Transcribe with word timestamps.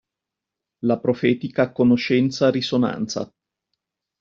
La 0.79 0.97
profetica 0.99 1.71
conoscenza-risonanza. 1.71 3.31